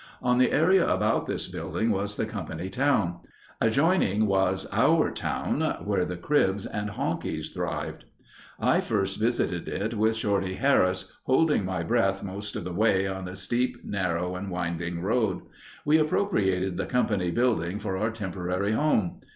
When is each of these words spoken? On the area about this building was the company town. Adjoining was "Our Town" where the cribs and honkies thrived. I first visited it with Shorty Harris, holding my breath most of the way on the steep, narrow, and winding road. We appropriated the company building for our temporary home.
On 0.23 0.39
the 0.39 0.51
area 0.51 0.87
about 0.89 1.27
this 1.27 1.47
building 1.47 1.91
was 1.91 2.15
the 2.15 2.25
company 2.25 2.71
town. 2.71 3.19
Adjoining 3.61 4.25
was 4.25 4.65
"Our 4.71 5.11
Town" 5.11 5.61
where 5.85 6.05
the 6.05 6.17
cribs 6.17 6.65
and 6.65 6.89
honkies 6.89 7.53
thrived. 7.53 8.05
I 8.59 8.81
first 8.81 9.19
visited 9.19 9.67
it 9.67 9.93
with 9.93 10.15
Shorty 10.15 10.55
Harris, 10.55 11.11
holding 11.25 11.63
my 11.65 11.83
breath 11.83 12.23
most 12.23 12.55
of 12.55 12.63
the 12.63 12.73
way 12.73 13.05
on 13.07 13.25
the 13.25 13.35
steep, 13.35 13.85
narrow, 13.85 14.35
and 14.35 14.49
winding 14.49 15.01
road. 15.03 15.41
We 15.85 15.99
appropriated 15.99 16.77
the 16.77 16.87
company 16.87 17.29
building 17.29 17.77
for 17.77 17.95
our 17.95 18.09
temporary 18.09 18.71
home. 18.71 19.21